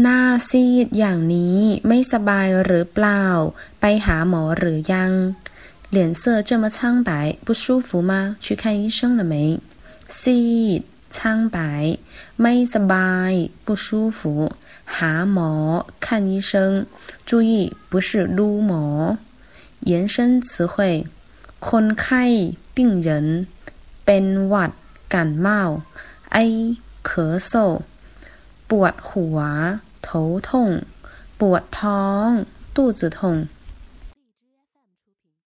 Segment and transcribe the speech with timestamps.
[0.00, 3.24] หน้าซีดอย่างนี้ไม่สบายหรือเปล่า
[3.80, 5.12] ไปหาหมอหรือยัง
[5.94, 7.10] 脸色这么苍白
[7.46, 8.12] 不舒服吗
[8.44, 9.34] 去看医生了没
[10.18, 10.38] ซี
[10.78, 10.80] ด
[11.14, 11.58] 苍白
[12.40, 13.32] ไม่สบาย
[13.64, 13.86] 不舒
[14.18, 14.20] 服
[14.96, 15.50] หาหมอ
[16.04, 16.50] 看医生
[17.28, 17.50] 注意
[17.90, 18.84] 不是撸หมอ
[19.90, 21.06] 延伸词汇
[21.66, 22.24] คนไข้
[22.74, 23.46] 病人
[24.04, 24.72] เป็นหวัด
[25.12, 25.48] 感冒
[26.32, 26.38] ไอ
[27.08, 27.52] 咳嗽
[28.69, 29.37] ปวดหัว
[30.07, 30.23] ท้อ
[30.67, 30.69] ง
[31.39, 32.29] ปวดท้อง
[32.75, 33.47] 肚子痛。